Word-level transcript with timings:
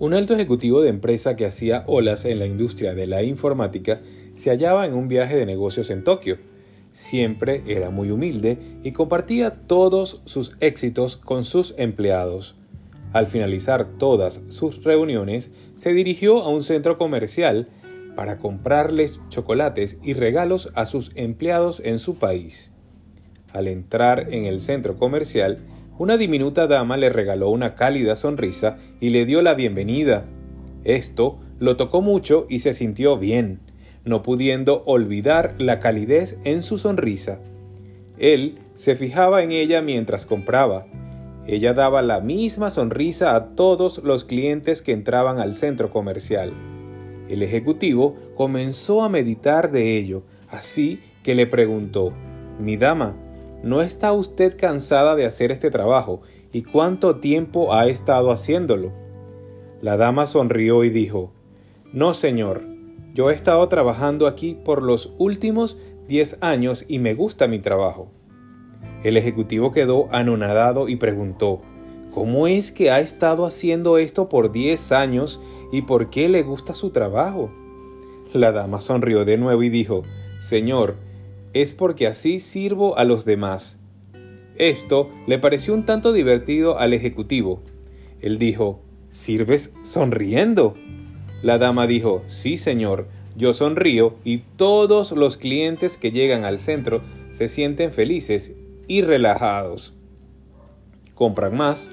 Un 0.00 0.14
alto 0.14 0.32
ejecutivo 0.32 0.80
de 0.80 0.88
empresa 0.88 1.36
que 1.36 1.44
hacía 1.44 1.84
olas 1.86 2.24
en 2.24 2.38
la 2.38 2.46
industria 2.46 2.94
de 2.94 3.06
la 3.06 3.22
informática 3.22 4.00
se 4.32 4.48
hallaba 4.48 4.86
en 4.86 4.94
un 4.94 5.08
viaje 5.08 5.36
de 5.36 5.44
negocios 5.44 5.90
en 5.90 6.04
Tokio. 6.04 6.38
Siempre 6.90 7.62
era 7.66 7.90
muy 7.90 8.10
humilde 8.10 8.78
y 8.82 8.92
compartía 8.92 9.50
todos 9.66 10.22
sus 10.24 10.56
éxitos 10.60 11.16
con 11.16 11.44
sus 11.44 11.74
empleados. 11.76 12.56
Al 13.12 13.26
finalizar 13.26 13.98
todas 13.98 14.40
sus 14.48 14.82
reuniones, 14.84 15.52
se 15.74 15.92
dirigió 15.92 16.40
a 16.40 16.48
un 16.48 16.62
centro 16.62 16.96
comercial 16.96 17.68
para 18.16 18.38
comprarles 18.38 19.20
chocolates 19.28 19.98
y 20.02 20.14
regalos 20.14 20.70
a 20.74 20.86
sus 20.86 21.10
empleados 21.14 21.82
en 21.84 21.98
su 21.98 22.14
país. 22.14 22.70
Al 23.52 23.68
entrar 23.68 24.32
en 24.32 24.46
el 24.46 24.62
centro 24.62 24.96
comercial, 24.96 25.58
una 26.00 26.16
diminuta 26.16 26.66
dama 26.66 26.96
le 26.96 27.10
regaló 27.10 27.50
una 27.50 27.74
cálida 27.74 28.16
sonrisa 28.16 28.78
y 29.00 29.10
le 29.10 29.26
dio 29.26 29.42
la 29.42 29.52
bienvenida. 29.52 30.24
Esto 30.82 31.38
lo 31.58 31.76
tocó 31.76 32.00
mucho 32.00 32.46
y 32.48 32.60
se 32.60 32.72
sintió 32.72 33.18
bien, 33.18 33.60
no 34.06 34.22
pudiendo 34.22 34.82
olvidar 34.86 35.56
la 35.58 35.78
calidez 35.78 36.38
en 36.44 36.62
su 36.62 36.78
sonrisa. 36.78 37.42
Él 38.16 38.60
se 38.72 38.94
fijaba 38.94 39.42
en 39.42 39.52
ella 39.52 39.82
mientras 39.82 40.24
compraba. 40.24 40.86
Ella 41.46 41.74
daba 41.74 42.00
la 42.00 42.22
misma 42.22 42.70
sonrisa 42.70 43.36
a 43.36 43.48
todos 43.54 43.98
los 44.02 44.24
clientes 44.24 44.80
que 44.80 44.92
entraban 44.92 45.38
al 45.38 45.52
centro 45.52 45.90
comercial. 45.90 46.54
El 47.28 47.42
ejecutivo 47.42 48.16
comenzó 48.36 49.02
a 49.02 49.10
meditar 49.10 49.70
de 49.70 49.98
ello, 49.98 50.22
así 50.48 51.00
que 51.22 51.34
le 51.34 51.46
preguntó, 51.46 52.14
Mi 52.58 52.78
dama, 52.78 53.16
¿No 53.62 53.82
está 53.82 54.12
usted 54.12 54.56
cansada 54.58 55.16
de 55.16 55.26
hacer 55.26 55.50
este 55.50 55.70
trabajo? 55.70 56.22
¿Y 56.52 56.62
cuánto 56.62 57.16
tiempo 57.16 57.74
ha 57.74 57.86
estado 57.86 58.30
haciéndolo? 58.30 58.92
La 59.82 59.96
dama 59.96 60.26
sonrió 60.26 60.82
y 60.84 60.90
dijo, 60.90 61.32
No, 61.92 62.14
señor, 62.14 62.62
yo 63.14 63.30
he 63.30 63.34
estado 63.34 63.68
trabajando 63.68 64.26
aquí 64.26 64.56
por 64.64 64.82
los 64.82 65.12
últimos 65.18 65.76
diez 66.08 66.38
años 66.40 66.84
y 66.88 66.98
me 66.98 67.14
gusta 67.14 67.48
mi 67.48 67.58
trabajo. 67.58 68.08
El 69.04 69.16
ejecutivo 69.16 69.72
quedó 69.72 70.08
anonadado 70.10 70.88
y 70.88 70.96
preguntó, 70.96 71.60
¿Cómo 72.12 72.46
es 72.46 72.72
que 72.72 72.90
ha 72.90 73.00
estado 73.00 73.46
haciendo 73.46 73.98
esto 73.98 74.28
por 74.28 74.52
diez 74.52 74.90
años 74.90 75.40
y 75.70 75.82
por 75.82 76.10
qué 76.10 76.28
le 76.28 76.42
gusta 76.42 76.74
su 76.74 76.90
trabajo? 76.90 77.50
La 78.32 78.52
dama 78.52 78.80
sonrió 78.80 79.24
de 79.24 79.38
nuevo 79.38 79.62
y 79.62 79.68
dijo, 79.68 80.02
Señor, 80.40 80.96
es 81.52 81.72
porque 81.74 82.06
así 82.06 82.40
sirvo 82.40 82.96
a 82.96 83.04
los 83.04 83.24
demás. 83.24 83.78
Esto 84.56 85.10
le 85.26 85.38
pareció 85.38 85.74
un 85.74 85.84
tanto 85.84 86.12
divertido 86.12 86.78
al 86.78 86.92
ejecutivo. 86.92 87.62
Él 88.20 88.38
dijo, 88.38 88.82
¿Sirves 89.10 89.72
sonriendo? 89.82 90.74
La 91.42 91.58
dama 91.58 91.86
dijo, 91.86 92.22
Sí, 92.26 92.56
señor, 92.56 93.08
yo 93.36 93.54
sonrío 93.54 94.16
y 94.24 94.38
todos 94.56 95.12
los 95.12 95.36
clientes 95.36 95.96
que 95.96 96.10
llegan 96.10 96.44
al 96.44 96.58
centro 96.58 97.02
se 97.32 97.48
sienten 97.48 97.90
felices 97.90 98.52
y 98.86 99.02
relajados. 99.02 99.94
Compran 101.14 101.56
más, 101.56 101.90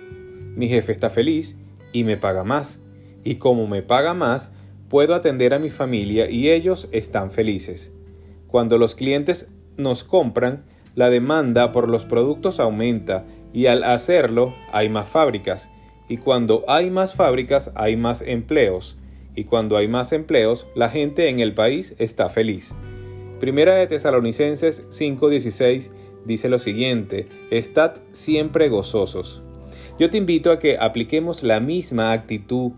mi 0.55 0.67
jefe 0.67 0.91
está 0.91 1.09
feliz 1.09 1.55
y 1.93 2.03
me 2.03 2.17
paga 2.17 2.43
más. 2.43 2.79
Y 3.23 3.35
como 3.35 3.67
me 3.67 3.81
paga 3.81 4.13
más, 4.13 4.51
puedo 4.89 5.15
atender 5.15 5.53
a 5.53 5.59
mi 5.59 5.69
familia 5.69 6.29
y 6.29 6.49
ellos 6.49 6.87
están 6.91 7.31
felices. 7.31 7.91
Cuando 8.47 8.77
los 8.77 8.95
clientes 8.95 9.49
nos 9.77 10.03
compran, 10.03 10.63
la 10.95 11.09
demanda 11.09 11.71
por 11.71 11.89
los 11.89 12.05
productos 12.05 12.59
aumenta 12.59 13.25
y 13.53 13.67
al 13.67 13.83
hacerlo 13.83 14.55
hay 14.71 14.89
más 14.89 15.09
fábricas. 15.09 15.69
Y 16.09 16.17
cuando 16.17 16.63
hay 16.67 16.89
más 16.89 17.13
fábricas 17.13 17.71
hay 17.75 17.97
más 17.97 18.21
empleos. 18.21 18.97
Y 19.35 19.43
cuando 19.43 19.77
hay 19.77 19.87
más 19.87 20.13
empleos, 20.13 20.65
la 20.75 20.89
gente 20.89 21.29
en 21.29 21.39
el 21.39 21.53
país 21.53 21.93
está 21.99 22.29
feliz. 22.29 22.73
Primera 23.39 23.75
de 23.75 23.85
Tesalonicenses 23.85 24.85
5:16 24.89 25.91
dice 26.25 26.49
lo 26.49 26.57
siguiente, 26.57 27.27
Estad 27.51 27.99
siempre 28.11 28.69
gozosos. 28.69 29.43
Yo 29.99 30.09
te 30.09 30.17
invito 30.17 30.51
a 30.51 30.59
que 30.59 30.77
apliquemos 30.77 31.43
la 31.43 31.59
misma 31.59 32.11
actitud, 32.13 32.71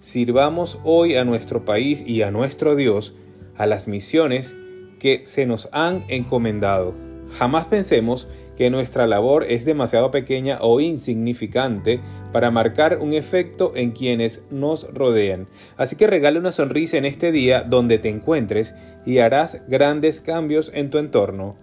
sirvamos 0.00 0.78
hoy 0.82 1.14
a 1.14 1.24
nuestro 1.24 1.64
país 1.64 2.02
y 2.06 2.22
a 2.22 2.30
nuestro 2.30 2.74
Dios, 2.74 3.14
a 3.56 3.66
las 3.66 3.86
misiones 3.86 4.56
que 5.00 5.22
se 5.24 5.46
nos 5.46 5.68
han 5.72 6.04
encomendado. 6.06 6.94
Jamás 7.36 7.64
pensemos 7.64 8.28
que 8.56 8.70
nuestra 8.70 9.06
labor 9.06 9.46
es 9.48 9.64
demasiado 9.64 10.10
pequeña 10.10 10.58
o 10.60 10.80
insignificante 10.80 12.00
para 12.32 12.50
marcar 12.50 12.98
un 12.98 13.14
efecto 13.14 13.72
en 13.74 13.92
quienes 13.92 14.44
nos 14.50 14.92
rodean. 14.92 15.48
Así 15.76 15.96
que 15.96 16.06
regale 16.06 16.38
una 16.38 16.52
sonrisa 16.52 16.98
en 16.98 17.06
este 17.06 17.32
día 17.32 17.62
donde 17.62 17.98
te 17.98 18.10
encuentres 18.10 18.74
y 19.06 19.18
harás 19.18 19.62
grandes 19.66 20.20
cambios 20.20 20.70
en 20.74 20.90
tu 20.90 20.98
entorno. 20.98 21.56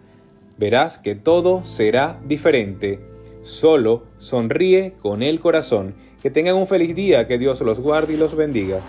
Verás 0.58 0.98
que 0.98 1.14
todo 1.14 1.64
será 1.66 2.20
diferente. 2.28 3.00
Solo 3.44 4.06
sonríe 4.18 4.96
con 5.00 5.22
el 5.22 5.40
corazón. 5.40 5.94
Que 6.22 6.32
tengan 6.32 6.56
un 6.56 6.66
feliz 6.66 6.96
día, 6.96 7.28
que 7.28 7.38
Dios 7.38 7.62
los 7.62 7.80
guarde 7.80 8.16
y 8.16 8.18
los 8.18 8.36
bendiga. 8.36 8.82